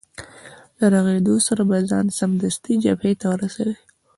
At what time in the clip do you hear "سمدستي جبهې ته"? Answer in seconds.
2.19-3.25